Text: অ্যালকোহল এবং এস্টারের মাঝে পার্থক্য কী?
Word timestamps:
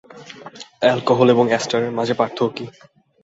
অ্যালকোহল 0.81 1.27
এবং 1.29 1.45
এস্টারের 1.51 1.91
মাঝে 1.91 2.13
পার্থক্য 2.13 2.51
কী? 2.55 2.65